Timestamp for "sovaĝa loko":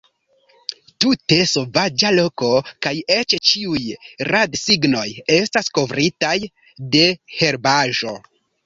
1.51-2.49